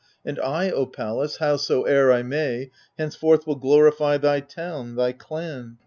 And 0.25 0.39
I, 0.39 0.71
O 0.71 0.87
Pallas, 0.87 1.37
hows 1.37 1.69
oever 1.69 2.11
I 2.11 2.23
may. 2.23 2.71
Henceforth 2.97 3.45
will 3.45 3.53
glorify 3.57 4.17
thy 4.17 4.39
town, 4.39 4.95
thy 4.95 5.11
clan. 5.11 5.77